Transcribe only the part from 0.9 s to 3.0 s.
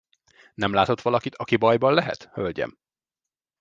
valakit, aki bajban lehet, hölgyem?